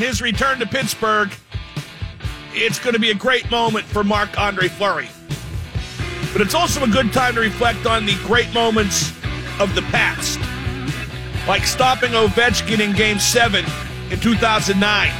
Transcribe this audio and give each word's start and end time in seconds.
his 0.00 0.20
return 0.20 0.58
to 0.58 0.66
Pittsburgh, 0.66 1.30
it's 2.52 2.78
going 2.78 2.94
to 2.94 3.00
be 3.00 3.10
a 3.10 3.14
great 3.14 3.50
moment 3.50 3.84
for 3.84 4.02
Marc 4.02 4.38
Andre 4.38 4.68
Fleury. 4.68 5.08
But 6.32 6.42
it's 6.42 6.54
also 6.54 6.84
a 6.84 6.88
good 6.88 7.12
time 7.12 7.34
to 7.34 7.40
reflect 7.40 7.86
on 7.86 8.06
the 8.06 8.14
great 8.24 8.52
moments 8.52 9.10
of 9.60 9.74
the 9.74 9.82
past, 9.90 10.38
like 11.48 11.64
stopping 11.64 12.10
Ovechkin 12.10 12.80
in 12.80 12.94
Game 12.94 13.18
7 13.18 13.64
in 14.10 14.20
2009 14.20 15.10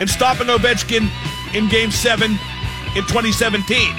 and 0.00 0.10
stopping 0.10 0.48
Ovechkin 0.48 1.08
in 1.54 1.68
Game 1.68 1.90
7 1.90 2.30
in 2.30 3.02
2017 3.06 3.94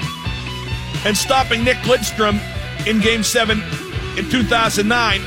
and 1.04 1.16
stopping 1.16 1.64
Nick 1.64 1.78
Lidstrom 1.78 2.40
in 2.86 3.00
Game 3.00 3.22
7 3.22 3.62
in 4.18 4.28
2009 4.28 5.20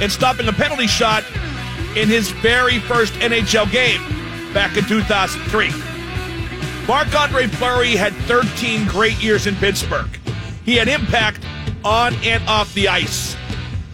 and 0.00 0.10
stopping 0.10 0.48
a 0.48 0.52
penalty 0.52 0.86
shot 0.86 1.24
in 1.96 2.08
his 2.08 2.30
very 2.30 2.78
first 2.78 3.12
NHL 3.14 3.70
game 3.70 4.00
back 4.52 4.76
in 4.76 4.84
2003. 4.84 5.70
Marc 6.86 7.14
Andre 7.14 7.46
Fleury 7.46 7.96
had 7.96 8.12
13 8.26 8.86
great 8.88 9.22
years 9.22 9.46
in 9.46 9.54
Pittsburgh. 9.56 10.08
He 10.64 10.76
had 10.76 10.88
impact 10.88 11.44
on 11.84 12.14
and 12.24 12.46
off 12.48 12.72
the 12.74 12.88
ice. 12.88 13.36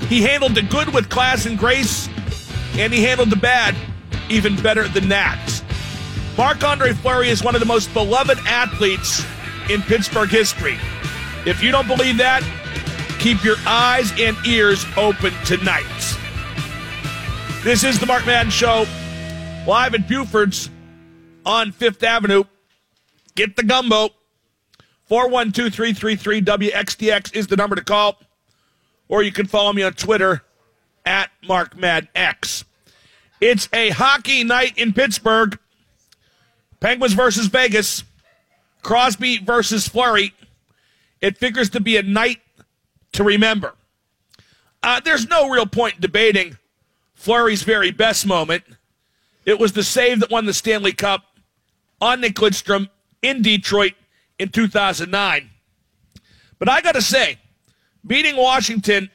He 0.09 0.23
handled 0.23 0.55
the 0.55 0.63
good 0.63 0.93
with 0.93 1.09
class 1.09 1.47
and 1.47 1.59
grace, 1.59 2.09
and 2.79 2.93
he 2.93 3.03
handled 3.03 3.31
the 3.31 3.37
bad 3.37 3.75
even 4.29 4.61
better 4.63 4.89
than 4.89 5.09
that. 5.09 5.63
Marc 6.37 6.63
Andre 6.65 6.93
Fleury 6.93 7.29
is 7.29 7.43
one 7.43 7.55
of 7.55 7.61
the 7.61 7.67
most 7.67 7.93
beloved 7.95 8.39
athletes 8.47 9.25
in 9.71 9.83
Pittsburgh 9.83 10.29
history. 10.29 10.79
If 11.47 11.63
you 11.63 11.71
don't 11.71 11.89
believe 11.89 12.19
that, 12.19 12.43
keep 13.19 13.43
your 13.43 13.57
eyes 13.67 14.13
and 14.19 14.37
ears 14.47 14.85
open 14.97 15.33
tonight. 15.45 15.96
This 17.67 17.83
is 17.83 17.99
the 17.99 18.07
Mark 18.07 18.25
Madden 18.25 18.53
Show, 18.53 18.87
live 19.67 19.93
at 19.97 20.07
Buford's 20.07 20.71
on 21.45 21.73
Fifth 21.73 22.01
Avenue. 22.05 22.45
Get 23.35 23.57
the 23.57 23.65
gumbo. 23.65 24.11
412 25.07 25.75
333 25.75 26.43
WXDX 26.43 27.35
is 27.35 27.49
the 27.49 27.57
number 27.57 27.75
to 27.75 27.83
call. 27.83 28.21
Or 29.09 29.25
you 29.25 29.33
can 29.33 29.47
follow 29.47 29.73
me 29.73 29.83
on 29.83 29.95
Twitter 29.95 30.45
at 31.05 31.33
MarkMaddenX. 31.43 32.63
It's 33.41 33.69
a 33.73 33.89
hockey 33.89 34.45
night 34.45 34.79
in 34.79 34.93
Pittsburgh. 34.93 35.59
Penguins 36.79 37.15
versus 37.15 37.47
Vegas. 37.47 38.05
Crosby 38.83 39.39
versus 39.39 39.89
Fleury. 39.89 40.33
It 41.21 41.37
figures 41.37 41.71
to 41.71 41.81
be 41.81 41.97
a 41.97 42.05
night 42.05 42.43
to 43.15 43.25
remember. 43.25 43.75
Uh, 44.85 45.01
there's 45.01 45.27
no 45.27 45.51
real 45.51 45.67
point 45.67 46.01
debating 46.01 46.59
Fleury's 47.17 47.63
very 47.65 47.91
best 47.91 48.25
moment. 48.27 48.63
It 49.45 49.59
was 49.59 49.73
the 49.73 49.83
save 49.83 50.21
that 50.21 50.31
won 50.31 50.47
the 50.47 50.55
Stanley 50.55 50.93
Cup 50.93 51.25
on 52.01 52.21
Nick 52.21 52.37
Lidstrom 52.37 52.89
in 53.23 53.43
Detroit 53.43 53.95
in 54.39 54.51
2009. 54.51 55.51
But 56.59 56.69
I 56.69 56.81
got 56.81 56.93
to 56.93 57.03
say, 57.03 57.39
beating 58.07 58.37
Washington 58.37 59.11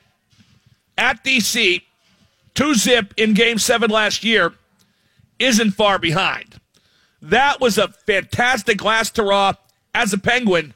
at 0.97 1.23
DC 1.23 1.81
2 2.55 2.75
zip 2.75 3.13
in 3.17 3.33
game 3.33 3.57
seven 3.57 3.89
last 3.89 4.23
year 4.23 4.53
isn't 5.39 5.71
far 5.71 5.97
behind. 5.97 6.59
That 7.21 7.61
was 7.61 7.77
a 7.77 7.87
fantastic 7.87 8.83
last 8.83 9.15
hurrah 9.15 9.53
as 9.93 10.11
a 10.11 10.17
Penguin 10.17 10.73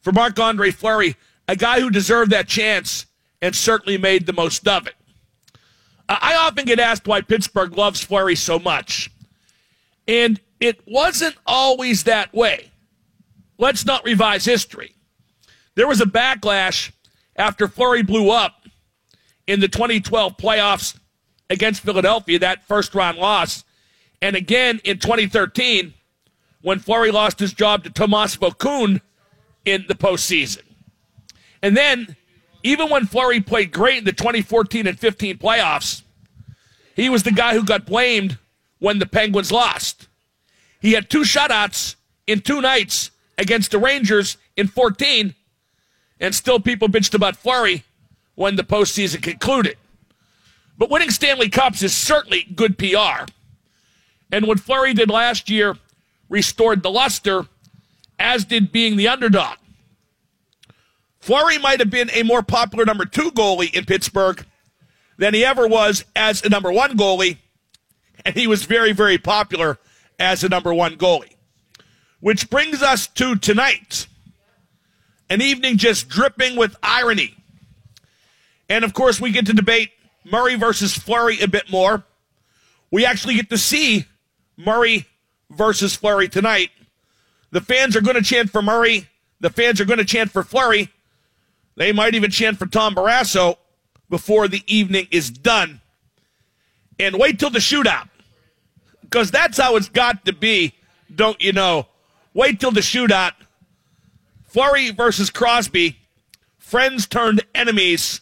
for 0.00 0.12
Marc 0.12 0.38
Andre 0.38 0.70
Fleury, 0.70 1.16
a 1.46 1.56
guy 1.56 1.80
who 1.80 1.90
deserved 1.90 2.32
that 2.32 2.48
chance 2.48 3.06
and 3.42 3.54
certainly 3.54 3.98
made 3.98 4.26
the 4.26 4.32
most 4.32 4.66
of 4.66 4.86
it. 4.86 4.94
I 6.08 6.36
often 6.36 6.64
get 6.64 6.80
asked 6.80 7.06
why 7.06 7.20
Pittsburgh 7.20 7.76
loves 7.76 8.02
Fleury 8.02 8.34
so 8.34 8.58
much. 8.58 9.10
And 10.06 10.40
it 10.58 10.80
wasn't 10.86 11.36
always 11.46 12.04
that 12.04 12.32
way. 12.32 12.70
Let's 13.58 13.84
not 13.84 14.04
revise 14.04 14.44
history. 14.44 14.94
There 15.74 15.86
was 15.86 16.00
a 16.00 16.06
backlash 16.06 16.92
after 17.36 17.68
Fleury 17.68 18.02
blew 18.02 18.30
up 18.30 18.66
in 19.46 19.60
the 19.60 19.68
2012 19.68 20.36
playoffs 20.36 20.98
against 21.50 21.82
Philadelphia, 21.82 22.38
that 22.38 22.66
first 22.66 22.94
round 22.94 23.18
loss. 23.18 23.64
And 24.20 24.34
again 24.34 24.80
in 24.84 24.98
2013 24.98 25.94
when 26.62 26.78
Fleury 26.78 27.10
lost 27.10 27.38
his 27.38 27.52
job 27.52 27.84
to 27.84 27.90
Tomas 27.90 28.36
Vokoun 28.36 29.00
in 29.64 29.84
the 29.88 29.94
postseason. 29.94 30.62
And 31.62 31.76
then 31.76 32.16
even 32.62 32.90
when 32.90 33.06
Fleury 33.06 33.40
played 33.40 33.72
great 33.72 33.98
in 33.98 34.04
the 34.04 34.12
2014 34.12 34.86
and 34.86 34.98
15 34.98 35.38
playoffs, 35.38 36.02
he 36.98 37.08
was 37.08 37.22
the 37.22 37.30
guy 37.30 37.54
who 37.54 37.62
got 37.62 37.86
blamed 37.86 38.38
when 38.80 38.98
the 38.98 39.06
Penguins 39.06 39.52
lost. 39.52 40.08
He 40.80 40.92
had 40.92 41.08
two 41.08 41.22
shutouts 41.22 41.94
in 42.26 42.40
two 42.40 42.60
nights 42.60 43.12
against 43.38 43.70
the 43.70 43.78
Rangers 43.78 44.36
in 44.56 44.66
14, 44.66 45.32
and 46.18 46.34
still 46.34 46.58
people 46.58 46.88
bitched 46.88 47.14
about 47.14 47.36
Fleury 47.36 47.84
when 48.34 48.56
the 48.56 48.64
postseason 48.64 49.22
concluded. 49.22 49.76
But 50.76 50.90
winning 50.90 51.10
Stanley 51.10 51.48
Cups 51.48 51.84
is 51.84 51.96
certainly 51.96 52.42
good 52.56 52.76
PR. 52.76 53.26
And 54.32 54.48
what 54.48 54.58
Fleury 54.58 54.92
did 54.92 55.08
last 55.08 55.48
year 55.48 55.76
restored 56.28 56.82
the 56.82 56.90
luster, 56.90 57.46
as 58.18 58.44
did 58.44 58.72
being 58.72 58.96
the 58.96 59.06
underdog. 59.06 59.56
Fleury 61.20 61.58
might 61.58 61.78
have 61.78 61.90
been 61.90 62.10
a 62.10 62.24
more 62.24 62.42
popular 62.42 62.84
number 62.84 63.04
two 63.04 63.30
goalie 63.30 63.72
in 63.72 63.84
Pittsburgh 63.84 64.44
than 65.18 65.34
he 65.34 65.44
ever 65.44 65.66
was 65.68 66.04
as 66.16 66.42
a 66.44 66.48
number 66.48 66.72
one 66.72 66.96
goalie, 66.96 67.36
and 68.24 68.34
he 68.34 68.46
was 68.46 68.64
very, 68.64 68.92
very 68.92 69.18
popular 69.18 69.78
as 70.18 70.42
a 70.42 70.48
number 70.48 70.72
one 70.72 70.96
goalie. 70.96 71.34
Which 72.20 72.48
brings 72.48 72.82
us 72.82 73.06
to 73.08 73.36
tonight 73.36 74.06
an 75.28 75.42
evening 75.42 75.76
just 75.76 76.08
dripping 76.08 76.56
with 76.56 76.76
irony. 76.82 77.34
And 78.68 78.84
of 78.84 78.94
course, 78.94 79.20
we 79.20 79.30
get 79.30 79.46
to 79.46 79.52
debate 79.52 79.90
Murray 80.24 80.54
versus 80.54 80.94
Fleury 80.94 81.40
a 81.40 81.48
bit 81.48 81.70
more. 81.70 82.04
We 82.90 83.04
actually 83.04 83.34
get 83.34 83.50
to 83.50 83.58
see 83.58 84.06
Murray 84.56 85.06
versus 85.50 85.94
Fleury 85.94 86.28
tonight. 86.28 86.70
The 87.50 87.60
fans 87.60 87.96
are 87.96 88.00
going 88.00 88.16
to 88.16 88.22
chant 88.22 88.50
for 88.50 88.62
Murray. 88.62 89.08
The 89.40 89.50
fans 89.50 89.80
are 89.80 89.84
going 89.84 89.98
to 89.98 90.04
chant 90.04 90.30
for 90.30 90.42
Fleury. 90.42 90.90
They 91.76 91.92
might 91.92 92.14
even 92.14 92.30
chant 92.30 92.58
for 92.58 92.66
Tom 92.66 92.94
Barrasso 92.94 93.56
before 94.10 94.48
the 94.48 94.62
evening 94.66 95.06
is 95.10 95.30
done. 95.30 95.80
And 96.98 97.16
wait 97.18 97.38
till 97.38 97.50
the 97.50 97.58
shootout. 97.58 98.08
Because 99.02 99.30
that's 99.30 99.58
how 99.58 99.76
it's 99.76 99.88
got 99.88 100.24
to 100.26 100.32
be, 100.32 100.74
don't 101.14 101.40
you 101.40 101.52
know? 101.52 101.86
Wait 102.34 102.60
till 102.60 102.70
the 102.70 102.80
shootout. 102.80 103.32
Fleury 104.46 104.90
versus 104.90 105.30
Crosby. 105.30 105.98
Friends 106.58 107.06
turned 107.06 107.44
enemies. 107.54 108.20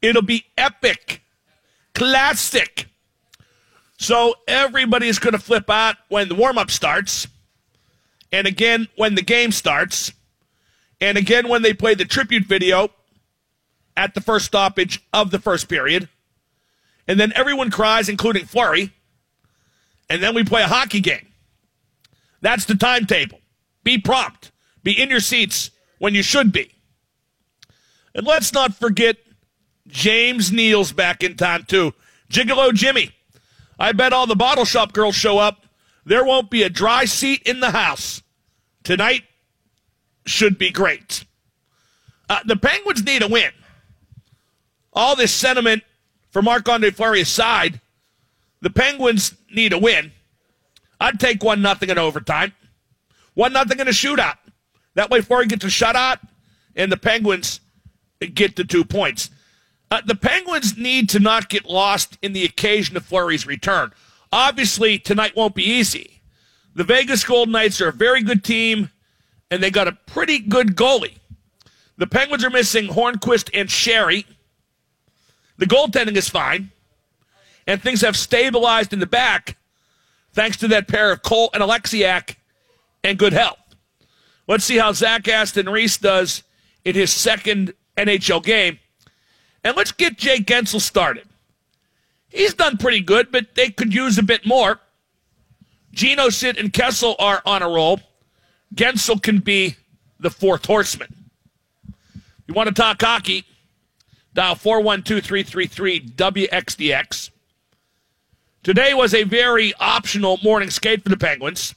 It'll 0.00 0.22
be 0.22 0.46
epic. 0.56 1.22
Classic. 1.94 2.86
So 3.98 4.34
everybody's 4.48 5.18
going 5.18 5.34
to 5.34 5.38
flip 5.38 5.68
out 5.70 5.96
when 6.08 6.28
the 6.28 6.34
warm 6.34 6.58
up 6.58 6.70
starts. 6.70 7.28
And 8.32 8.46
again, 8.46 8.88
when 8.96 9.14
the 9.14 9.22
game 9.22 9.52
starts. 9.52 10.12
And 11.00 11.18
again, 11.18 11.48
when 11.48 11.62
they 11.62 11.74
play 11.74 11.94
the 11.94 12.04
tribute 12.04 12.46
video 12.46 12.88
at 13.96 14.14
the 14.14 14.20
first 14.20 14.46
stoppage 14.46 15.02
of 15.12 15.30
the 15.30 15.38
first 15.38 15.68
period. 15.68 16.08
And 17.06 17.18
then 17.18 17.32
everyone 17.34 17.70
cries, 17.70 18.08
including 18.08 18.46
Fleury. 18.46 18.92
And 20.08 20.22
then 20.22 20.34
we 20.34 20.44
play 20.44 20.62
a 20.62 20.68
hockey 20.68 21.00
game. 21.00 21.28
That's 22.40 22.64
the 22.64 22.74
timetable. 22.74 23.40
Be 23.84 23.98
prompt. 23.98 24.50
Be 24.82 25.00
in 25.00 25.10
your 25.10 25.20
seats 25.20 25.70
when 25.98 26.14
you 26.14 26.22
should 26.22 26.52
be. 26.52 26.72
And 28.14 28.26
let's 28.26 28.52
not 28.52 28.74
forget 28.74 29.16
James 29.86 30.52
Neal's 30.52 30.92
back 30.92 31.22
in 31.22 31.36
town, 31.36 31.64
too. 31.64 31.94
Gigolo 32.30 32.72
Jimmy. 32.72 33.10
I 33.78 33.92
bet 33.92 34.12
all 34.12 34.26
the 34.26 34.36
bottle 34.36 34.64
shop 34.64 34.92
girls 34.92 35.14
show 35.14 35.38
up. 35.38 35.66
There 36.04 36.24
won't 36.24 36.50
be 36.50 36.62
a 36.62 36.68
dry 36.68 37.04
seat 37.04 37.42
in 37.44 37.60
the 37.60 37.70
house. 37.70 38.22
Tonight, 38.84 39.22
should 40.26 40.58
be 40.58 40.70
great. 40.70 41.24
Uh, 42.28 42.40
the 42.44 42.56
Penguins 42.56 43.04
need 43.04 43.22
a 43.22 43.28
win. 43.28 43.50
All 44.92 45.16
this 45.16 45.32
sentiment 45.32 45.82
for 46.30 46.42
Marc 46.42 46.68
Andre 46.68 46.90
Fleury 46.90 47.20
aside, 47.20 47.80
the 48.60 48.70
Penguins 48.70 49.34
need 49.50 49.72
a 49.72 49.78
win. 49.78 50.12
I'd 51.00 51.18
take 51.18 51.42
one 51.42 51.62
nothing 51.62 51.90
in 51.90 51.98
overtime, 51.98 52.52
one 53.34 53.52
nothing 53.52 53.80
in 53.80 53.88
a 53.88 53.92
shootout. 53.92 54.36
That 54.94 55.10
way, 55.10 55.20
Fleury 55.20 55.46
gets 55.46 55.64
a 55.64 55.68
shutout, 55.68 56.18
and 56.76 56.92
the 56.92 56.96
Penguins 56.96 57.60
get 58.34 58.56
the 58.56 58.64
two 58.64 58.84
points. 58.84 59.30
Uh, 59.90 60.00
the 60.06 60.14
Penguins 60.14 60.76
need 60.76 61.08
to 61.10 61.18
not 61.18 61.48
get 61.48 61.66
lost 61.66 62.16
in 62.22 62.32
the 62.32 62.44
occasion 62.44 62.96
of 62.96 63.04
Fleury's 63.04 63.46
return. 63.46 63.92
Obviously, 64.32 64.98
tonight 64.98 65.36
won't 65.36 65.54
be 65.54 65.64
easy. 65.64 66.22
The 66.74 66.84
Vegas 66.84 67.24
Golden 67.24 67.52
Knights 67.52 67.80
are 67.80 67.88
a 67.88 67.92
very 67.92 68.22
good 68.22 68.42
team 68.42 68.90
and 69.50 69.62
they 69.62 69.70
got 69.70 69.88
a 69.88 69.98
pretty 70.06 70.38
good 70.38 70.76
goalie. 70.76 71.18
The 71.98 72.06
Penguins 72.06 72.42
are 72.42 72.48
missing 72.48 72.88
Hornqvist 72.88 73.50
and 73.52 73.68
Sheary. 73.68 74.24
The 75.62 75.68
goaltending 75.68 76.16
is 76.16 76.28
fine, 76.28 76.72
and 77.68 77.80
things 77.80 78.00
have 78.00 78.16
stabilized 78.16 78.92
in 78.92 78.98
the 78.98 79.06
back 79.06 79.56
thanks 80.32 80.56
to 80.56 80.66
that 80.66 80.88
pair 80.88 81.12
of 81.12 81.22
Cole 81.22 81.50
and 81.54 81.62
Oleksiak 81.62 82.34
and 83.04 83.16
good 83.16 83.32
health. 83.32 83.60
Let's 84.48 84.64
see 84.64 84.78
how 84.78 84.90
Zach 84.90 85.28
Aston 85.28 85.68
Reese 85.68 85.98
does 85.98 86.42
in 86.84 86.96
his 86.96 87.12
second 87.12 87.74
NHL 87.96 88.42
game. 88.42 88.80
And 89.62 89.76
let's 89.76 89.92
get 89.92 90.18
Jake 90.18 90.46
Guentzel 90.46 90.80
started. 90.80 91.28
He's 92.28 92.54
done 92.54 92.76
pretty 92.76 93.00
good, 93.00 93.30
but 93.30 93.54
they 93.54 93.70
could 93.70 93.94
use 93.94 94.18
a 94.18 94.24
bit 94.24 94.44
more. 94.44 94.80
Gino, 95.92 96.28
Sid, 96.30 96.58
and 96.58 96.72
Kessel 96.72 97.14
are 97.20 97.40
on 97.46 97.62
a 97.62 97.68
roll. 97.68 98.00
Guentzel 98.74 99.22
can 99.22 99.38
be 99.38 99.76
the 100.18 100.30
fourth 100.30 100.66
horseman. 100.66 101.14
You 102.48 102.54
want 102.54 102.68
to 102.68 102.74
talk 102.74 103.00
hockey? 103.00 103.44
Dial 104.34 104.54
412 104.54 105.24
333 105.24 106.00
WXDX. 106.00 107.30
Today 108.62 108.94
was 108.94 109.12
a 109.12 109.24
very 109.24 109.74
optional 109.80 110.38
morning 110.42 110.70
skate 110.70 111.02
for 111.02 111.08
the 111.08 111.16
Penguins. 111.16 111.74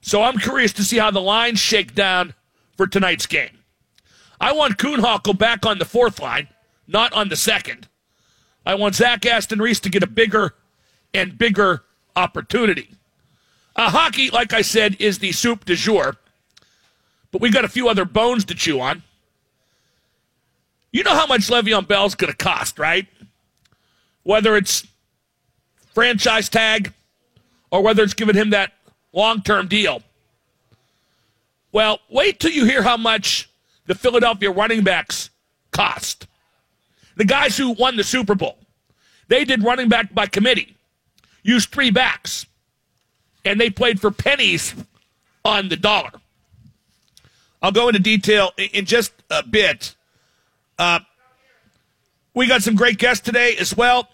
So 0.00 0.22
I'm 0.22 0.38
curious 0.38 0.72
to 0.74 0.82
see 0.82 0.98
how 0.98 1.10
the 1.10 1.20
lines 1.20 1.60
shake 1.60 1.94
down 1.94 2.34
for 2.76 2.86
tonight's 2.86 3.26
game. 3.26 3.58
I 4.40 4.52
want 4.52 4.76
Kuhnhackl 4.76 5.38
back 5.38 5.64
on 5.64 5.78
the 5.78 5.84
fourth 5.84 6.20
line, 6.20 6.48
not 6.88 7.12
on 7.12 7.28
the 7.28 7.36
second. 7.36 7.88
I 8.66 8.74
want 8.74 8.96
Zach 8.96 9.24
Aston 9.24 9.62
Reese 9.62 9.80
to 9.80 9.88
get 9.88 10.02
a 10.02 10.08
bigger 10.08 10.54
and 11.14 11.38
bigger 11.38 11.84
opportunity. 12.16 12.90
Uh, 13.76 13.88
hockey, 13.90 14.30
like 14.30 14.52
I 14.52 14.62
said, 14.62 14.96
is 14.98 15.20
the 15.20 15.32
soup 15.32 15.64
du 15.64 15.76
jour, 15.76 16.16
but 17.30 17.40
we've 17.40 17.54
got 17.54 17.64
a 17.64 17.68
few 17.68 17.88
other 17.88 18.04
bones 18.04 18.44
to 18.46 18.54
chew 18.54 18.80
on. 18.80 19.02
You 20.92 21.02
know 21.02 21.14
how 21.14 21.26
much 21.26 21.48
Le'Veon 21.48 21.88
Bell's 21.88 22.14
going 22.14 22.30
to 22.30 22.36
cost, 22.36 22.78
right? 22.78 23.06
Whether 24.22 24.56
it's 24.56 24.86
franchise 25.94 26.48
tag 26.48 26.92
or 27.70 27.82
whether 27.82 28.02
it's 28.02 28.14
giving 28.14 28.36
him 28.36 28.50
that 28.50 28.72
long 29.12 29.42
term 29.42 29.68
deal. 29.68 30.02
Well, 31.72 32.00
wait 32.10 32.38
till 32.38 32.50
you 32.50 32.66
hear 32.66 32.82
how 32.82 32.98
much 32.98 33.48
the 33.86 33.94
Philadelphia 33.94 34.50
running 34.50 34.84
backs 34.84 35.30
cost. 35.70 36.26
The 37.16 37.24
guys 37.24 37.56
who 37.56 37.70
won 37.70 37.96
the 37.96 38.04
Super 38.04 38.34
Bowl, 38.34 38.58
they 39.28 39.44
did 39.44 39.62
running 39.62 39.88
back 39.88 40.14
by 40.14 40.26
committee, 40.26 40.76
used 41.42 41.70
three 41.70 41.90
backs, 41.90 42.46
and 43.44 43.60
they 43.60 43.70
played 43.70 44.00
for 44.00 44.10
pennies 44.10 44.74
on 45.44 45.68
the 45.68 45.76
dollar. 45.76 46.10
I'll 47.62 47.72
go 47.72 47.88
into 47.88 48.00
detail 48.00 48.52
in 48.56 48.84
just 48.84 49.12
a 49.30 49.42
bit. 49.42 49.94
Uh, 50.82 50.98
we 52.34 52.48
got 52.48 52.60
some 52.60 52.74
great 52.74 52.98
guests 52.98 53.24
today 53.24 53.54
as 53.56 53.76
well. 53.76 54.08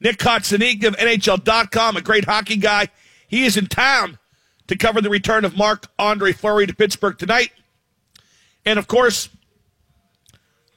Nick 0.00 0.16
Cotsonika 0.16 0.86
of 0.86 0.96
NHL.com, 0.96 1.98
a 1.98 2.00
great 2.00 2.24
hockey 2.24 2.56
guy. 2.56 2.88
He 3.28 3.44
is 3.44 3.58
in 3.58 3.66
town 3.66 4.18
to 4.68 4.76
cover 4.76 5.02
the 5.02 5.10
return 5.10 5.44
of 5.44 5.58
Marc 5.58 5.88
Andre 5.98 6.32
Fleury 6.32 6.66
to 6.66 6.74
Pittsburgh 6.74 7.18
tonight. 7.18 7.50
And 8.64 8.78
of 8.78 8.86
course, 8.86 9.28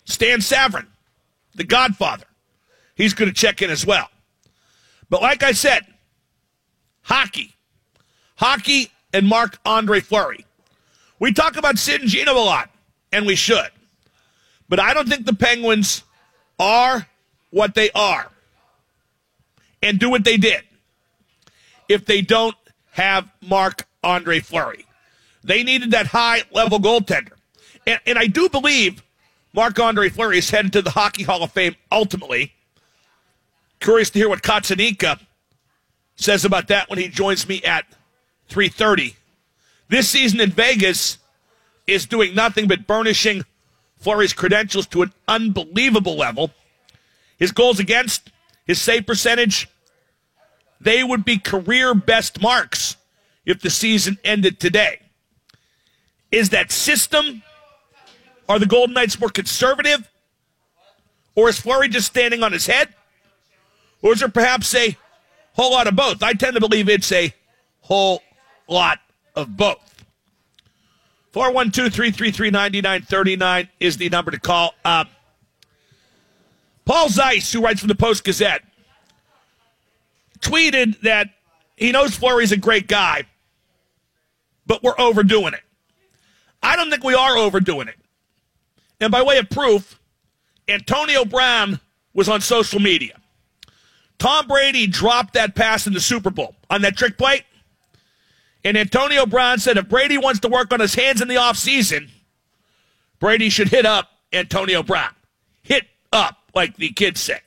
Stan 0.04 0.40
Savran, 0.40 0.88
the 1.56 1.64
Godfather. 1.64 2.26
He's 2.96 3.14
going 3.14 3.30
to 3.30 3.36
check 3.36 3.62
in 3.62 3.70
as 3.70 3.86
well. 3.86 4.10
But 5.10 5.22
like 5.22 5.42
I 5.42 5.54
said, 5.54 5.86
hockey. 7.04 7.56
Hockey 8.36 8.92
and 9.14 9.26
Marc 9.26 9.58
Andre 9.66 10.02
Fleury. 10.02 10.46
We 11.18 11.32
talk 11.32 11.56
about 11.56 11.78
Sid 11.78 12.02
and 12.02 12.10
Gino 12.10 12.34
a 12.34 12.44
lot, 12.44 12.70
and 13.14 13.26
we 13.26 13.36
should. 13.36 13.70
But 14.69 14.80
I 14.80 14.94
don't 14.94 15.10
think 15.10 15.25
the 15.25 15.33
Penguins 15.33 16.04
are 16.60 17.07
what 17.50 17.74
they 17.74 17.89
are 17.92 18.30
and 19.81 20.00
do 20.00 20.10
what 20.10 20.24
they 20.24 20.38
did 20.38 20.62
if 21.88 22.06
they 22.06 22.21
don't 22.21 22.56
have 22.92 23.27
Marc 23.42 23.88
Andre 24.04 24.39
Fleury. 24.39 24.86
They 25.44 25.63
needed 25.63 25.92
that 25.92 26.07
high 26.07 26.44
level 26.51 26.80
goaltender. 26.80 27.31
And, 27.88 28.00
and 28.06 28.19
I 28.19 28.27
do 28.27 28.50
believe 28.50 29.01
Marc 29.54 29.80
Andre 29.80 30.10
Fleury 30.10 30.38
is 30.38 30.50
headed 30.50 30.74
to 30.74 30.81
the 30.81 30.92
Hockey 30.92 31.24
Hall 31.24 31.42
of 31.42 31.51
Fame 31.51 31.75
ultimately. 31.92 32.54
Curious 33.80 34.10
to 34.12 34.19
hear 34.19 34.30
what 34.30 34.44
Cotsonika 34.44 35.19
says 36.16 36.45
about 36.45 36.68
that 36.68 36.89
when 36.89 37.00
he 37.00 37.07
joins 37.07 37.48
me 37.48 37.63
at 37.63 37.86
3:30. 38.50 39.16
This 39.88 40.10
season 40.10 40.39
in 40.42 40.51
Vegas 40.51 41.18
is 41.88 42.06
doing 42.06 42.36
nothing 42.36 42.68
but 42.68 42.86
burnishing 42.86 43.44
Fleury's 44.00 44.34
credentials 44.34 44.88
to 44.88 45.01
an 45.01 45.13
unbelievable 45.28 46.16
level. 46.16 46.51
His 47.38 47.51
goals 47.51 47.80
against, 47.80 48.31
his 48.66 48.81
save 48.81 49.06
percentage, 49.06 49.69
they 50.81 51.04
would 51.04 51.25
be 51.25 51.38
career 51.38 51.94
best 51.94 52.42
marks 52.42 52.96
if 53.46 53.62
the 53.62 53.69
season 53.69 54.18
ended 54.24 54.60
today. 54.60 55.01
Is 56.31 56.50
that 56.50 56.72
system? 56.72 57.44
Are 58.48 58.60
the 58.60 58.66
Golden 58.66 58.94
Knights 58.94 59.19
more 59.19 59.30
conservative? 59.30 60.10
Or 61.36 61.50
is 61.50 61.60
Fleury 61.60 61.90
just 61.90 62.07
standing 62.07 62.44
on 62.44 62.52
his 62.52 62.66
head? 62.66 62.94
Or 64.02 64.13
is 64.13 64.19
there 64.19 64.30
perhaps 64.30 64.74
a 64.75 64.98
whole 65.54 65.72
lot 65.72 65.88
of 65.88 65.95
both? 65.95 66.24
I 66.24 66.34
tend 66.34 66.56
to 66.56 66.60
believe 66.60 66.90
it's 66.90 67.12
a 67.12 67.34
whole 67.81 68.22
lot 68.68 69.00
of 69.36 69.56
both. 69.57 69.99
412 71.31 71.94
333 71.94 72.50
9939 72.50 73.70
is 73.80 73.98
the 73.98 74.10
number 74.10 74.31
to 74.31 74.40
call. 74.40 74.74
Uh, 74.84 75.06
Paul 76.86 77.08
Zeise, 77.08 77.54
who 77.54 77.62
writes 77.62 77.80
from 77.80 77.88
the 77.88 77.96
Post 77.96 78.24
Gazette, 78.24 78.64
tweeted 80.40 81.00
that 81.02 81.30
he 81.76 81.92
knows 81.92 82.16
Fleury's 82.16 82.52
a 82.52 82.58
great 82.58 82.88
guy, 82.88 83.24
but 84.66 84.81
we're 84.81 85.00
overdoing 85.00 85.54
it. 85.54 85.62
I 86.64 86.76
don't 86.76 86.90
think 86.90 87.04
we 87.04 87.14
are 87.14 87.38
overdoing 87.38 87.88
it. 87.88 87.96
And 89.00 89.12
by 89.12 89.22
way 89.22 89.38
of 89.38 89.50
proof, 89.50 90.00
Antonio 90.68 91.26
Brown 91.26 91.80
was 92.14 92.28
on 92.28 92.42
social 92.42 92.80
media. 92.80 93.20
Tom 94.18 94.48
Brady 94.48 94.88
dropped 94.88 95.36
that 95.36 95.56
pass 95.56 95.88
in 95.88 95.94
the 95.94 96.02
Super 96.02 96.30
Bowl 96.30 96.56
on 96.70 96.81
that 96.81 96.98
trick 96.98 97.18
play. 97.18 97.46
And 98.64 98.78
Antonio 98.78 99.26
Brown 99.26 99.60
said 99.60 99.78
if 99.78 99.88
Brady 99.88 100.18
wants 100.18 100.42
to 100.42 100.50
work 100.50 100.74
on 100.74 100.80
his 100.80 100.96
hands 100.96 101.22
in 101.22 101.28
the 101.28 101.36
offseason, 101.36 102.10
Brady 103.20 103.50
should 103.50 103.70
hit 103.70 103.86
up 103.86 104.10
Antonio 104.33 104.83
Brown. 104.83 105.14
Hit 105.64 105.88
up, 106.12 106.38
like 106.54 106.76
the 106.78 106.90
kids 106.90 107.22
say. 107.22 107.40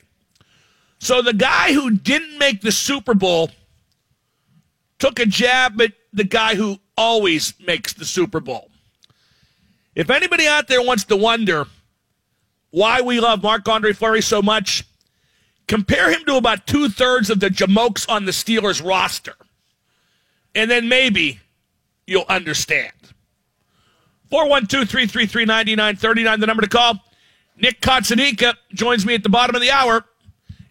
So 0.99 1.21
the 1.21 1.33
guy 1.33 1.73
who 1.73 1.91
didn't 1.91 2.37
make 2.37 2.61
the 2.61 2.71
Super 2.71 3.13
Bowl 3.13 3.51
took 4.99 5.19
a 5.19 5.25
jab 5.25 5.81
at 5.81 5.93
the 6.13 6.23
guy 6.23 6.55
who 6.55 6.79
always 6.97 7.53
makes 7.59 7.93
the 7.93 8.05
Super 8.05 8.39
Bowl. 8.39 8.69
If 9.95 10.09
anybody 10.09 10.47
out 10.47 10.67
there 10.67 10.81
wants 10.81 11.03
to 11.05 11.17
wonder 11.17 11.67
why 12.71 13.01
we 13.01 13.19
love 13.19 13.43
Marc 13.43 13.67
Andre 13.67 13.93
Fleury 13.93 14.21
so 14.21 14.41
much, 14.41 14.83
compare 15.67 16.11
him 16.11 16.23
to 16.25 16.37
about 16.37 16.65
two 16.65 16.89
thirds 16.89 17.29
of 17.29 17.39
the 17.39 17.49
Jamokes 17.49 18.09
on 18.09 18.25
the 18.25 18.31
Steelers 18.31 18.83
roster. 18.83 19.35
And 20.55 20.69
then 20.69 20.87
maybe 20.87 21.39
you'll 22.05 22.25
understand. 22.29 22.91
412 24.29 24.89
333 24.89 25.45
9939, 25.45 26.39
the 26.39 26.47
number 26.47 26.61
to 26.61 26.67
call. 26.67 27.03
Nick 27.57 27.81
Cotsonika 27.81 28.49
uh, 28.49 28.53
joins 28.73 29.05
me 29.05 29.13
at 29.13 29.23
the 29.23 29.29
bottom 29.29 29.55
of 29.55 29.61
the 29.61 29.71
hour. 29.71 30.05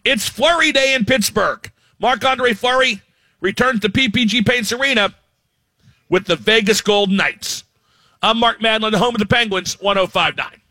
It's 0.03 0.27
Fleury 0.27 0.71
Day 0.73 0.93
in 0.93 1.05
Pittsburgh. 1.05 1.71
Marc 1.99 2.25
Andre 2.25 2.53
Fleury 2.53 3.01
returns 3.39 3.79
to 3.81 3.89
PPG 3.89 4.45
Paints 4.45 4.71
Arena 4.73 5.15
with 6.09 6.25
the 6.25 6.35
Vegas 6.35 6.81
Golden 6.81 7.15
Knights. 7.15 7.63
I'm 8.21 8.37
Mark 8.37 8.61
Madden, 8.61 8.91
the 8.91 8.97
home 8.97 9.15
of 9.15 9.19
the 9.19 9.25
Penguins, 9.25 9.79
1059. 9.81 10.61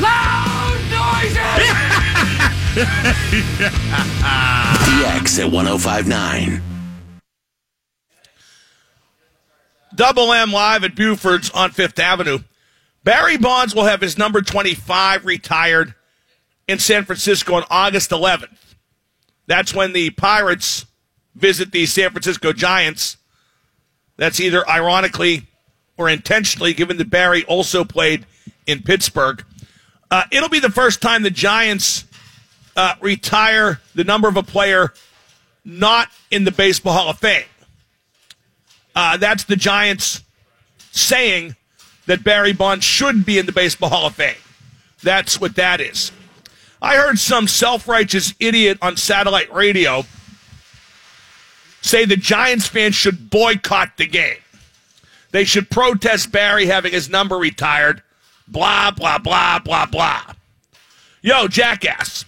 Loud 0.00 0.80
noises! 0.90 1.36
DX 4.90 5.44
at 5.44 5.50
1059. 5.50 6.69
Double 9.94 10.32
M 10.32 10.52
live 10.52 10.84
at 10.84 10.94
Buford's 10.94 11.50
on 11.50 11.70
Fifth 11.70 11.98
Avenue. 11.98 12.40
Barry 13.02 13.36
Bonds 13.36 13.74
will 13.74 13.84
have 13.84 14.00
his 14.00 14.18
number 14.18 14.42
25 14.42 15.24
retired 15.24 15.94
in 16.68 16.78
San 16.78 17.04
Francisco 17.04 17.54
on 17.54 17.64
August 17.70 18.10
11th. 18.10 18.56
That's 19.46 19.74
when 19.74 19.92
the 19.92 20.10
Pirates 20.10 20.86
visit 21.34 21.72
the 21.72 21.86
San 21.86 22.10
Francisco 22.10 22.52
Giants. 22.52 23.16
That's 24.16 24.38
either 24.38 24.68
ironically 24.68 25.48
or 25.96 26.08
intentionally, 26.08 26.72
given 26.72 26.98
that 26.98 27.10
Barry 27.10 27.44
also 27.44 27.84
played 27.84 28.26
in 28.66 28.82
Pittsburgh. 28.82 29.44
Uh, 30.10 30.24
it'll 30.30 30.48
be 30.48 30.60
the 30.60 30.70
first 30.70 31.02
time 31.02 31.22
the 31.22 31.30
Giants 31.30 32.04
uh, 32.76 32.94
retire 33.00 33.80
the 33.94 34.04
number 34.04 34.28
of 34.28 34.36
a 34.36 34.42
player 34.42 34.92
not 35.64 36.08
in 36.30 36.44
the 36.44 36.52
Baseball 36.52 36.92
Hall 36.92 37.08
of 37.08 37.18
Fame. 37.18 37.44
Uh, 38.94 39.16
that's 39.16 39.44
the 39.44 39.56
Giants 39.56 40.22
saying 40.92 41.56
that 42.06 42.24
Barry 42.24 42.52
Bonds 42.52 42.84
should 42.84 43.24
be 43.24 43.38
in 43.38 43.46
the 43.46 43.52
Baseball 43.52 43.90
Hall 43.90 44.06
of 44.06 44.14
Fame. 44.14 44.34
That's 45.02 45.40
what 45.40 45.56
that 45.56 45.80
is. 45.80 46.12
I 46.82 46.96
heard 46.96 47.18
some 47.18 47.46
self 47.46 47.88
righteous 47.88 48.34
idiot 48.40 48.78
on 48.82 48.96
satellite 48.96 49.52
radio 49.52 50.04
say 51.82 52.04
the 52.04 52.16
Giants 52.16 52.66
fans 52.66 52.94
should 52.94 53.30
boycott 53.30 53.96
the 53.96 54.06
game. 54.06 54.36
They 55.30 55.44
should 55.44 55.70
protest 55.70 56.32
Barry 56.32 56.66
having 56.66 56.92
his 56.92 57.08
number 57.08 57.36
retired. 57.36 58.02
Blah, 58.48 58.90
blah, 58.90 59.18
blah, 59.18 59.60
blah, 59.60 59.86
blah. 59.86 60.22
Yo, 61.22 61.46
jackass. 61.48 62.24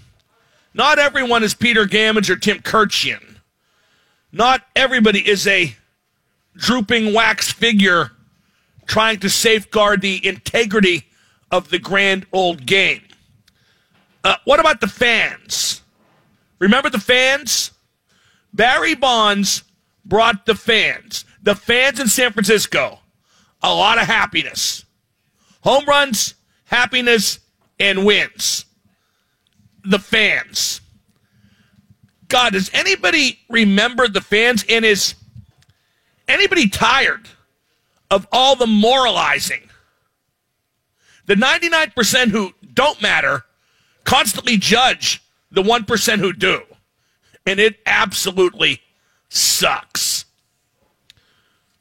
Not 0.75 0.99
everyone 0.99 1.43
is 1.43 1.55
Peter 1.55 1.85
Gammons 1.85 2.31
or 2.31 2.37
Tim 2.37 2.59
Kurkjian. 2.61 3.37
Not 4.31 4.63
everybody 4.75 5.29
is 5.29 5.47
a 5.47 5.75
drooping 6.57 7.13
wax 7.13 7.51
figure 7.51 8.13
trying 8.87 9.19
to 9.21 9.31
safeguard 9.31 10.01
the 10.01 10.25
integrity 10.27 11.07
of 11.51 11.71
the 11.71 11.79
grand 11.79 12.27
old 12.33 12.67
game. 12.67 13.03
Uh, 14.25 14.37
what 14.45 14.61
about 14.61 14.81
the 14.81 14.89
fans? 14.89 15.83
Remember 16.59 16.91
the 16.91 17.01
fans? 17.01 17.73
Barry 18.53 18.95
Bonds 18.95 19.65
brought 20.05 20.47
the 20.47 20.55
fans, 20.55 21.25
the 21.43 21.55
fans 21.55 21.99
in 22.01 22.09
San 22.09 22.33
Francisco, 22.33 23.01
a 23.63 23.75
lot 23.75 23.99
of 23.99 24.07
happiness. 24.07 24.85
Home 25.63 25.85
runs, 25.87 26.35
happiness, 26.65 27.39
and 27.79 28.05
wins. 28.05 28.65
The 29.85 29.99
fans. 29.99 30.81
God, 32.29 32.53
does 32.53 32.71
anybody 32.73 33.39
remember 33.49 34.09
the 34.09 34.21
fans? 34.21 34.65
in 34.65 34.85
is 34.85 35.15
anybody 36.33 36.69
tired 36.69 37.29
of 38.11 38.27
all 38.33 38.57
the 38.57 38.67
moralizing? 38.67 39.69
The 41.27 41.35
99% 41.35 42.29
who 42.29 42.53
don't 42.75 43.01
matter 43.01 43.45
constantly 44.05 44.57
judge 44.57 45.23
the 45.51 45.63
1% 45.63 46.19
who 46.19 46.33
do. 46.33 46.63
And 47.47 47.61
it 47.61 47.79
absolutely 47.87 48.81
sucks. 49.29 50.25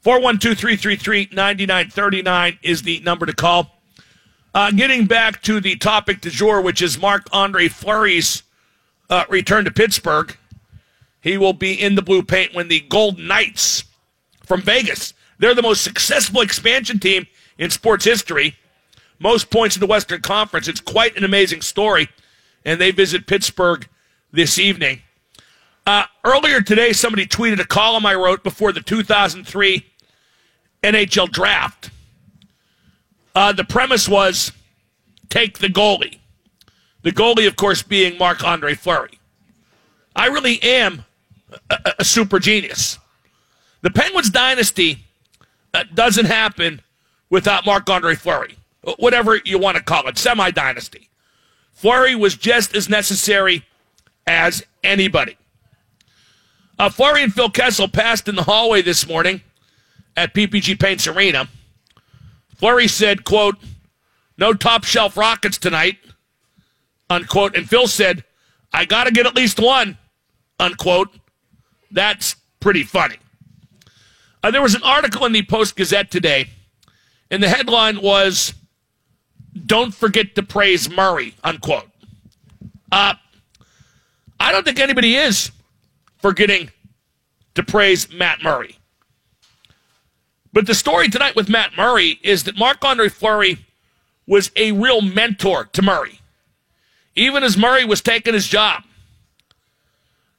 412 0.00 0.58
333 0.58 1.28
9939 1.32 2.58
is 2.62 2.82
the 2.82 3.00
number 3.00 3.26
to 3.26 3.32
call. 3.32 3.78
Uh, 4.54 4.70
getting 4.70 5.06
back 5.06 5.40
to 5.42 5.60
the 5.60 5.76
topic 5.76 6.20
du 6.20 6.30
jour, 6.30 6.60
which 6.60 6.82
is 6.82 7.00
Marc 7.00 7.26
Andre 7.32 7.68
Fleury's 7.68 8.42
uh, 9.08 9.24
return 9.28 9.64
to 9.64 9.70
Pittsburgh. 9.70 10.36
He 11.20 11.38
will 11.38 11.52
be 11.52 11.80
in 11.80 11.94
the 11.94 12.02
blue 12.02 12.22
paint 12.22 12.52
when 12.52 12.68
the 12.68 12.80
Golden 12.80 13.28
Knights 13.28 13.84
from 14.44 14.62
Vegas, 14.62 15.14
they're 15.38 15.54
the 15.54 15.62
most 15.62 15.82
successful 15.82 16.40
expansion 16.40 16.98
team 16.98 17.26
in 17.58 17.70
sports 17.70 18.04
history, 18.04 18.56
most 19.18 19.50
points 19.50 19.76
in 19.76 19.80
the 19.80 19.86
Western 19.86 20.20
Conference. 20.20 20.68
It's 20.68 20.80
quite 20.80 21.16
an 21.16 21.24
amazing 21.24 21.62
story, 21.62 22.08
and 22.64 22.80
they 22.80 22.90
visit 22.90 23.26
Pittsburgh 23.26 23.88
this 24.32 24.58
evening. 24.58 25.02
Uh, 25.86 26.04
earlier 26.24 26.60
today, 26.60 26.92
somebody 26.92 27.26
tweeted 27.26 27.60
a 27.60 27.66
column 27.66 28.06
I 28.06 28.14
wrote 28.14 28.44
before 28.44 28.72
the 28.72 28.80
2003 28.80 29.84
NHL 30.82 31.30
draft. 31.30 31.90
Uh, 33.34 33.52
the 33.52 33.64
premise 33.64 34.08
was 34.08 34.52
take 35.28 35.58
the 35.58 35.68
goalie. 35.68 36.18
The 37.02 37.10
goalie, 37.10 37.48
of 37.48 37.56
course, 37.56 37.82
being 37.82 38.16
Marc 38.18 38.44
Andre 38.44 38.74
Fleury. 38.74 39.18
I 40.14 40.26
really 40.26 40.62
am 40.62 41.04
a, 41.70 41.94
a, 42.00 42.04
super 42.04 42.38
genius. 42.38 42.98
The 43.82 43.90
Penguins 43.90 44.30
dynasty 44.30 45.04
uh, 45.74 45.84
doesn't 45.92 46.26
happen 46.26 46.80
without 47.30 47.66
Marc 47.66 47.88
Andre 47.90 48.14
Fleury, 48.14 48.56
whatever 48.98 49.40
you 49.44 49.58
want 49.58 49.76
to 49.76 49.82
call 49.82 50.06
it, 50.08 50.18
semi 50.18 50.50
dynasty. 50.50 51.08
Fleury 51.72 52.14
was 52.14 52.36
just 52.36 52.76
as 52.76 52.88
necessary 52.88 53.64
as 54.26 54.62
anybody. 54.84 55.36
Uh, 56.78 56.88
Fleury 56.88 57.22
and 57.22 57.34
Phil 57.34 57.50
Kessel 57.50 57.88
passed 57.88 58.28
in 58.28 58.34
the 58.34 58.44
hallway 58.44 58.82
this 58.82 59.06
morning 59.06 59.40
at 60.16 60.34
PPG 60.34 60.78
Paints 60.78 61.06
Arena. 61.06 61.48
Fleury 62.56 62.88
said, 62.88 63.24
quote, 63.24 63.56
no 64.38 64.52
top 64.52 64.84
shelf 64.84 65.16
rockets 65.16 65.58
tonight, 65.58 65.98
unquote. 67.10 67.56
And 67.56 67.68
Phil 67.68 67.86
said, 67.86 68.24
I 68.72 68.84
got 68.84 69.04
to 69.04 69.10
get 69.10 69.26
at 69.26 69.34
least 69.34 69.60
one, 69.60 69.98
unquote. 70.58 71.08
That's 71.90 72.36
pretty 72.60 72.84
funny. 72.84 73.16
Uh, 74.42 74.50
there 74.50 74.62
was 74.62 74.74
an 74.74 74.82
article 74.82 75.24
in 75.24 75.32
the 75.32 75.42
Post 75.42 75.76
Gazette 75.76 76.10
today, 76.10 76.48
and 77.30 77.42
the 77.42 77.48
headline 77.48 78.02
was, 78.02 78.54
Don't 79.66 79.94
forget 79.94 80.34
to 80.34 80.42
praise 80.42 80.90
Murray, 80.90 81.34
unquote. 81.44 81.88
Uh, 82.90 83.14
I 84.40 84.50
don't 84.50 84.64
think 84.64 84.80
anybody 84.80 85.14
is 85.14 85.52
forgetting 86.18 86.70
to 87.54 87.62
praise 87.62 88.12
Matt 88.12 88.42
Murray. 88.42 88.78
But 90.52 90.66
the 90.66 90.74
story 90.74 91.08
tonight 91.08 91.36
with 91.36 91.48
Matt 91.48 91.76
Murray 91.76 92.18
is 92.22 92.44
that 92.44 92.58
Marc 92.58 92.84
Andre 92.84 93.08
Fleury 93.08 93.64
was 94.26 94.50
a 94.56 94.72
real 94.72 95.00
mentor 95.00 95.66
to 95.72 95.82
Murray, 95.82 96.20
even 97.14 97.42
as 97.42 97.56
Murray 97.56 97.84
was 97.84 98.00
taking 98.00 98.34
his 98.34 98.48
job. 98.48 98.82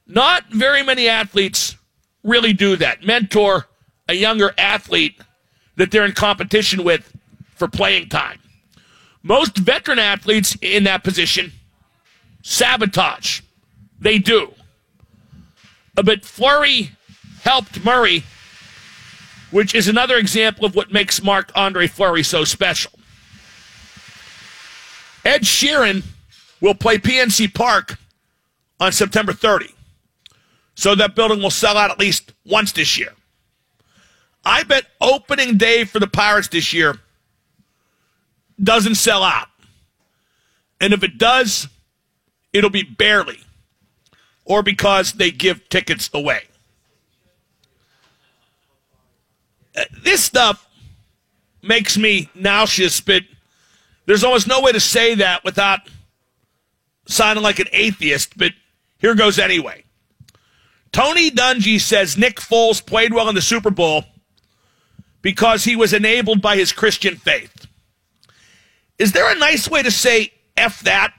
Not 0.06 0.50
very 0.50 0.82
many 0.82 1.08
athletes 1.08 1.76
really 2.22 2.52
do 2.52 2.76
that. 2.76 3.04
Mentor 3.04 3.66
a 4.08 4.14
younger 4.14 4.52
athlete 4.58 5.20
that 5.76 5.90
they're 5.90 6.04
in 6.04 6.12
competition 6.12 6.84
with 6.84 7.12
for 7.54 7.68
playing 7.68 8.08
time. 8.08 8.38
Most 9.22 9.56
veteran 9.58 9.98
athletes 9.98 10.56
in 10.60 10.84
that 10.84 11.02
position 11.02 11.52
sabotage. 12.42 13.40
They 13.98 14.18
do. 14.18 14.52
But 15.94 16.24
Fleury 16.24 16.90
helped 17.42 17.84
Murray, 17.84 18.24
which 19.50 19.74
is 19.74 19.88
another 19.88 20.16
example 20.16 20.64
of 20.64 20.74
what 20.74 20.92
makes 20.92 21.22
Marc 21.22 21.50
Andre 21.54 21.86
Fleury 21.86 22.22
so 22.22 22.44
special. 22.44 22.92
Ed 25.24 25.42
Sheeran 25.42 26.04
will 26.60 26.74
play 26.74 26.98
PNC 26.98 27.54
Park 27.54 27.96
on 28.78 28.92
September 28.92 29.32
30. 29.32 29.74
So 30.74 30.94
that 30.96 31.14
building 31.14 31.40
will 31.40 31.50
sell 31.50 31.76
out 31.78 31.90
at 31.90 31.98
least 31.98 32.32
once 32.44 32.72
this 32.72 32.98
year. 32.98 33.12
I 34.44 34.62
bet 34.62 34.86
opening 35.00 35.56
day 35.56 35.84
for 35.84 35.98
the 35.98 36.06
Pirates 36.06 36.48
this 36.48 36.72
year 36.72 36.98
doesn't 38.62 38.96
sell 38.96 39.22
out. 39.22 39.48
And 40.80 40.92
if 40.92 41.02
it 41.02 41.18
does, 41.18 41.68
it'll 42.52 42.70
be 42.70 42.82
barely 42.82 43.40
or 44.44 44.62
because 44.62 45.14
they 45.14 45.30
give 45.30 45.68
tickets 45.68 46.10
away. 46.12 46.42
Uh, 49.76 49.84
this 50.02 50.22
stuff 50.22 50.68
makes 51.62 51.96
me 51.96 52.28
nauseous, 52.34 53.00
but 53.00 53.22
there's 54.06 54.22
almost 54.22 54.46
no 54.46 54.60
way 54.60 54.72
to 54.72 54.80
say 54.80 55.14
that 55.14 55.42
without 55.44 55.80
sounding 57.06 57.42
like 57.42 57.58
an 57.58 57.68
atheist, 57.72 58.36
but 58.36 58.52
here 58.98 59.14
goes 59.14 59.38
anyway. 59.38 59.84
Tony 60.92 61.30
Dungy 61.30 61.80
says 61.80 62.16
Nick 62.16 62.36
Foles 62.36 62.84
played 62.84 63.12
well 63.12 63.28
in 63.28 63.34
the 63.34 63.42
Super 63.42 63.70
Bowl 63.70 64.04
because 65.24 65.64
he 65.64 65.74
was 65.74 65.94
enabled 65.94 66.42
by 66.42 66.54
his 66.54 66.70
Christian 66.70 67.16
faith. 67.16 67.66
Is 68.98 69.12
there 69.12 69.32
a 69.32 69.38
nice 69.38 69.68
way 69.68 69.82
to 69.82 69.90
say 69.90 70.34
F 70.54 70.80
that? 70.80 71.14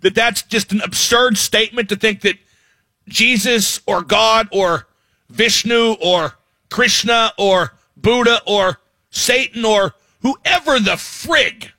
that 0.00 0.14
that's 0.14 0.40
just 0.42 0.72
an 0.72 0.80
absurd 0.80 1.36
statement 1.36 1.90
to 1.90 1.96
think 1.96 2.22
that 2.22 2.38
Jesus 3.06 3.82
or 3.86 4.00
God 4.00 4.48
or 4.50 4.86
Vishnu 5.28 5.96
or 6.00 6.38
Krishna 6.70 7.32
or 7.36 7.74
Buddha 7.94 8.40
or 8.46 8.80
Satan 9.10 9.66
or 9.66 9.94
whoever 10.22 10.80
the 10.80 10.92
frig 10.92 11.72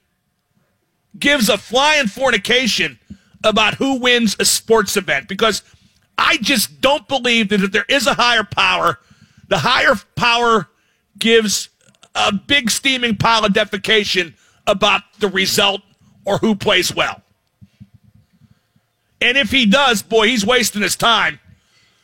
gives 1.17 1.49
a 1.49 1.57
flying 1.57 2.05
fornication 2.05 2.99
about 3.43 3.73
who 3.73 3.99
wins 3.99 4.35
a 4.39 4.45
sports 4.45 4.95
event 4.95 5.27
because 5.27 5.63
I 6.19 6.37
just 6.37 6.81
don't 6.81 7.07
believe 7.07 7.49
that 7.49 7.63
if 7.63 7.71
there 7.71 7.85
is 7.89 8.05
a 8.05 8.13
higher 8.13 8.43
power, 8.43 8.99
the 9.47 9.57
higher 9.57 9.95
power 10.15 10.67
gives 11.17 11.69
a 12.15 12.31
big 12.33 12.69
steaming 12.69 13.15
pile 13.15 13.45
of 13.45 13.53
defecation 13.53 14.33
about 14.67 15.01
the 15.19 15.27
result 15.27 15.81
or 16.25 16.37
who 16.37 16.55
plays 16.55 16.93
well. 16.93 17.21
And 19.19 19.37
if 19.37 19.51
he 19.51 19.65
does, 19.65 20.01
boy, 20.01 20.27
he's 20.27 20.45
wasting 20.45 20.81
his 20.81 20.95
time. 20.95 21.39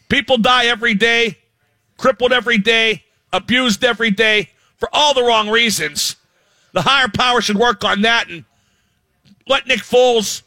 People 0.10 0.38
die 0.38 0.66
every 0.66 0.94
day, 0.94 1.38
crippled 1.98 2.32
every 2.32 2.58
day, 2.58 3.04
abused 3.34 3.84
every 3.84 4.12
day 4.12 4.52
for 4.78 4.88
all 4.94 5.14
the 5.14 5.24
wrong 5.24 5.50
reasons. 5.50 6.16
The 6.74 6.84
higher 6.84 7.08
power 7.08 7.42
should 7.42 7.58
work 7.58 7.84
on 7.84 8.02
that 8.04 8.30
and 8.30 8.46
let 9.48 9.68
Nick 9.68 9.80
Foles 9.80 10.44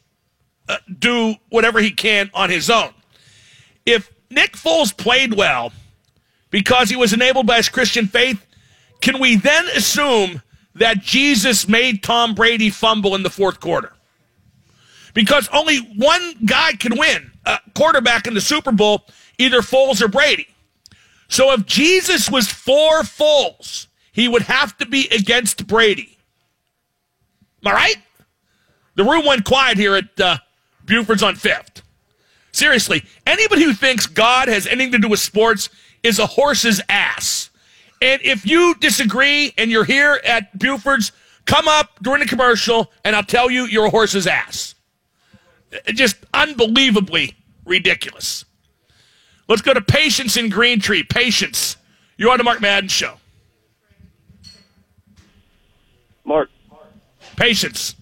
uh, 0.69 0.77
do 0.99 1.35
whatever 1.49 1.81
he 1.81 1.91
can 1.91 2.31
on 2.33 2.51
his 2.51 2.71
own. 2.71 2.93
If 3.85 4.11
Nick 4.31 4.53
Foles 4.53 4.97
played 4.97 5.35
well 5.35 5.73
because 6.51 6.89
he 6.89 6.97
was 6.97 7.13
enabled 7.13 7.47
by 7.47 7.57
his 7.57 7.69
Christian 7.69 8.07
faith, 8.07 8.47
can 9.01 9.19
we 9.19 9.37
then 9.37 9.67
assume 9.69 10.43
that 10.75 11.01
Jesus 11.01 11.69
made 11.69 12.03
Tom 12.03 12.35
Brady 12.35 12.71
fumble 12.71 13.15
in 13.15 13.23
the 13.23 13.31
fourth 13.31 13.61
quarter? 13.61 13.93
because 15.15 15.49
only 15.53 15.79
one 15.79 16.35
guy 16.45 16.73
can 16.73 16.99
win 16.99 17.31
a 17.45 17.59
quarterback 17.75 18.27
in 18.27 18.35
the 18.35 18.41
Super 18.41 18.73
Bowl, 18.73 19.07
either 19.39 19.61
Foles 19.61 20.03
or 20.03 20.09
Brady. 20.09 20.49
So 21.29 21.53
if 21.53 21.67
Jesus 21.67 22.31
was 22.31 22.49
for 22.49 23.03
Foles, 23.03 23.87
he 24.13 24.29
would 24.29 24.43
have 24.43 24.77
to 24.79 24.87
be 24.87 25.09
against 25.11 25.67
Brady. 25.67 26.19
Am 27.65 27.73
I 27.73 27.75
right? 27.75 27.97
The 28.97 29.05
room 29.05 29.25
went 29.25 29.45
quiet 29.45 29.79
here 29.79 29.95
at 29.95 30.21
uh, 30.21 30.39
Buford's 30.85 31.23
on 31.23 31.37
Fifth. 31.37 31.83
Seriously, 32.53 33.05
anybody 33.27 33.63
who 33.63 33.73
thinks 33.73 34.07
God 34.07 34.49
has 34.49 34.67
anything 34.67 34.93
to 34.93 34.99
do 34.99 35.09
with 35.09 35.21
sports 35.21 35.71
is 36.03 36.19
a 36.19 36.27
horse's 36.27 36.81
ass. 36.89 37.50
And 38.01 38.21
if 38.23 38.47
you 38.47 38.75
disagree 38.77 39.53
and 39.59 39.71
you're 39.71 39.85
here 39.85 40.21
at 40.25 40.59
Buford's, 40.59 41.13
come 41.45 41.69
up 41.69 41.99
during 42.03 42.21
the 42.21 42.27
commercial 42.27 42.91
and 43.05 43.15
I'll 43.15 43.23
tell 43.23 43.51
you 43.51 43.65
you're 43.65 43.87
a 43.87 43.91
horse's 43.91 44.27
ass. 44.27 44.75
Just 45.87 46.17
unbelievably 46.33 47.35
ridiculous. 47.65 48.45
Let's 49.49 49.63
go 49.63 49.75
to 49.75 49.81
Patience 49.81 50.37
in 50.37 50.49
Green 50.49 50.81
Tree. 50.81 51.03
Patience, 51.03 51.77
you're 52.17 52.31
on 52.31 52.39
the 52.39 52.45
Mark 52.45 52.61
Madden 52.61 52.89
Show. 52.89 53.15
Mark. 56.25 56.51
Patience. 57.37 57.97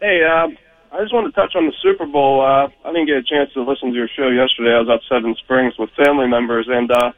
Hey, 0.00 0.22
um, 0.24 0.56
I 0.90 1.00
just 1.00 1.12
wanted 1.12 1.28
to 1.28 1.34
touch 1.34 1.54
on 1.54 1.66
the 1.66 1.72
Super 1.82 2.06
Bowl. 2.06 2.40
Uh, 2.40 2.68
I 2.84 2.92
didn't 2.92 3.06
get 3.06 3.16
a 3.16 3.22
chance 3.22 3.52
to 3.54 3.62
listen 3.62 3.90
to 3.90 3.94
your 3.94 4.08
show 4.16 4.28
yesterday. 4.28 4.74
I 4.74 4.80
was 4.80 4.88
out 4.88 5.00
Seven 5.08 5.34
Springs 5.36 5.74
with 5.78 5.90
family 5.90 6.26
members, 6.26 6.66
and 6.68 6.90
uh, 6.90 7.12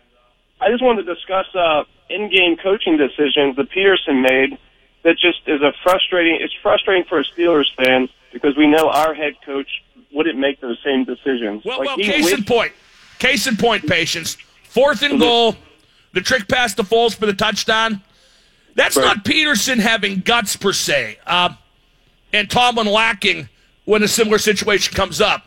I 0.61 0.70
just 0.70 0.82
wanted 0.82 1.04
to 1.06 1.14
discuss 1.14 1.46
uh, 1.54 1.84
in-game 2.08 2.56
coaching 2.56 2.96
decisions 2.96 3.56
that 3.56 3.70
Pederson 3.70 4.23
made. 4.23 4.58
That 5.02 5.18
just 5.18 5.40
is 5.46 5.61
a 5.61 5.73
frustrating. 5.82 6.38
It's 6.40 6.54
frustrating 6.62 7.04
for 7.04 7.18
a 7.20 7.25
Steelers 7.25 7.66
fan 7.76 8.08
because 8.32 8.56
we 8.56 8.66
know 8.66 8.88
our 8.88 9.12
head 9.14 9.34
coach 9.44 9.68
wouldn't 10.12 10.38
make 10.38 10.61
those 10.61 10.78
same 10.82 11.04
decisions. 11.04 11.62
Well, 11.64 11.78
Like, 11.80 11.87
well, 11.88 11.96
case 11.99 12.32
in 12.32 12.44
point. 12.44 12.73
Case 13.18 13.46
in 13.46 13.56
point, 13.56 13.87
patience. 13.87 14.37
Fourth 14.64 15.02
and 15.02 15.20
goal, 15.20 15.56
the 16.12 16.20
trick 16.20 16.49
pass 16.49 16.75
to 16.75 16.82
Foles 16.82 17.14
for 17.14 17.26
the 17.26 17.34
touchdown. 17.34 18.00
That's 18.76 18.96
Right. 18.96 19.04
not 19.04 19.25
Pederson 19.25 19.78
having 19.78 20.20
guts 20.20 20.56
per 20.56 20.73
se, 20.73 21.18
uh, 21.26 21.50
and 22.32 22.50
Tomlin 22.50 22.87
lacking 22.87 23.49
when 23.84 24.02
a 24.02 24.08
similar 24.08 24.38
situation 24.38 24.94
comes 24.94 25.20
up. 25.20 25.46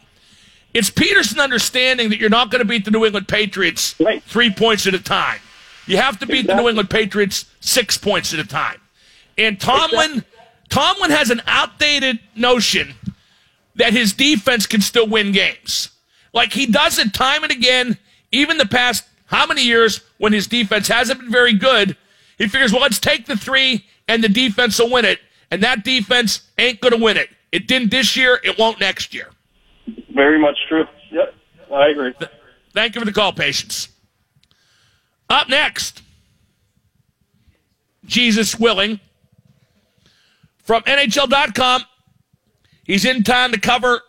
It's 0.73 0.89
Pederson 0.91 1.39
understanding 1.41 2.09
that 2.09 2.19
you're 2.19 2.29
not 2.29 2.51
going 2.51 2.59
to 2.59 2.65
beat 2.65 2.85
the 2.85 2.91
New 2.91 3.03
England 3.05 3.27
Patriots 3.27 3.95
Right. 3.99 4.21
three 4.23 4.51
points 4.51 4.85
at 4.85 4.93
a 4.93 4.99
time. 4.99 5.39
You 5.87 5.97
have 5.97 6.19
to 6.19 6.25
beat 6.25 6.47
the 6.47 6.55
New 6.55 6.67
England 6.67 6.89
Patriots 6.89 7.45
six 7.59 7.97
points 7.97 8.33
at 8.33 8.39
a 8.39 8.45
time. 8.45 8.79
And 9.37 9.59
Tomlin, 9.59 10.23
Tomlin 10.69 11.11
has 11.11 11.29
an 11.29 11.41
outdated 11.47 12.19
notion 12.35 12.93
that 13.75 13.93
his 13.93 14.13
defense 14.13 14.65
can 14.65 14.81
still 14.81 15.07
win 15.07 15.31
games. 15.31 15.89
Like 16.33 16.53
he 16.53 16.65
does 16.65 16.99
it 16.99 17.13
time 17.13 17.43
and 17.43 17.51
again, 17.51 17.97
even 18.31 18.57
the 18.57 18.65
past 18.65 19.05
how 19.25 19.45
many 19.45 19.63
years 19.63 20.01
when 20.17 20.33
his 20.33 20.47
defense 20.47 20.87
hasn't 20.87 21.19
been 21.19 21.31
very 21.31 21.53
good. 21.53 21.95
He 22.37 22.47
figures, 22.47 22.71
well, 22.71 22.81
let's 22.81 22.99
take 22.99 23.25
the 23.25 23.37
three 23.37 23.85
and 24.07 24.23
the 24.23 24.29
defense 24.29 24.79
will 24.79 24.91
win 24.91 25.05
it. 25.05 25.19
And 25.49 25.63
that 25.63 25.83
defense 25.83 26.41
ain't 26.57 26.81
going 26.81 26.93
to 26.93 27.01
win 27.01 27.17
it. 27.17 27.29
It 27.51 27.67
didn't 27.67 27.91
this 27.91 28.17
year. 28.17 28.39
It 28.43 28.57
won't 28.57 28.79
next 28.79 29.13
year. 29.13 29.29
Very 30.13 30.39
much 30.39 30.57
true. 30.67 30.85
Yep, 31.11 31.33
I 31.73 31.87
agree. 31.87 32.13
Thank 32.73 32.95
you 32.95 33.01
for 33.01 33.05
the 33.05 33.13
call, 33.13 33.31
patience. 33.31 33.89
Up 35.29 35.49
next, 35.49 36.01
Jesus 38.05 38.57
willing, 38.59 38.99
from 40.63 40.83
NHL.com. 40.83 41.83
He's 42.85 43.03
in 43.03 43.23
time 43.23 43.51
to 43.51 43.59
cover 43.59 44.01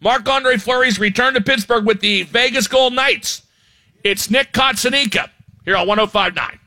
Marc 0.00 0.28
Andre 0.28 0.56
Fleury's 0.56 0.98
return 0.98 1.34
to 1.34 1.40
Pittsburgh 1.40 1.86
with 1.86 2.00
the 2.00 2.24
Vegas 2.24 2.66
Golden 2.66 2.96
Knights. 2.96 3.42
It's 4.02 4.30
Nick 4.30 4.52
Cotsonika 4.52 5.30
here 5.64 5.76
on 5.76 5.86
1059. 5.86 6.58